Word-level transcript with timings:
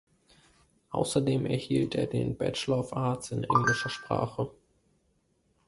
Außerdem 0.89 1.45
erhielt 1.45 1.93
er 1.93 2.07
den 2.07 2.35
Bachelor 2.35 2.79
of 2.79 2.97
Arts 2.97 3.29
in 3.29 3.43
englischer 3.43 3.89
Sprache. 3.91 4.49